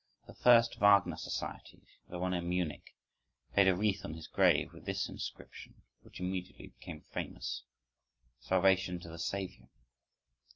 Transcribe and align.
The 0.25 0.33
first 0.33 0.79
Wagner 0.79 1.15
Society, 1.15 1.83
the 2.09 2.17
one 2.17 2.33
in 2.33 2.49
Munich, 2.49 2.95
laid 3.55 3.67
a 3.67 3.75
wreath 3.75 4.03
on 4.03 4.15
his 4.15 4.25
grave 4.25 4.73
with 4.73 4.85
this 4.85 5.07
inscription, 5.07 5.83
which 6.01 6.19
immediately 6.19 6.69
became 6.69 7.01
famous: 7.01 7.61
"Salvation 8.39 8.99
to 9.01 9.09
the 9.09 9.19
Saviour!" 9.19 9.69